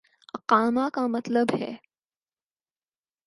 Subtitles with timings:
[0.33, 1.71] اقامہ کا مطلب ہے۔